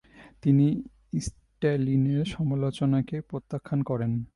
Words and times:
তিনি 0.41 0.67
স্ট্যালিনের 1.19 2.25
সমালোচনাকে 2.25 3.17
প্রত্যাখ্যান 3.21 3.79
করেন। 3.83 4.11